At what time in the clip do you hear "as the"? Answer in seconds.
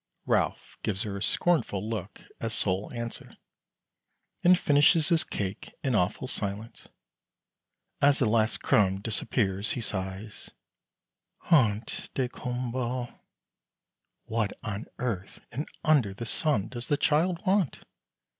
8.01-8.25